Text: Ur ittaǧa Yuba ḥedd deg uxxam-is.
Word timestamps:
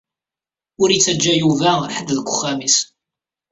Ur 0.81 0.89
ittaǧa 0.91 1.33
Yuba 1.41 1.69
ḥedd 1.95 2.09
deg 2.17 2.27
uxxam-is. 2.31 2.77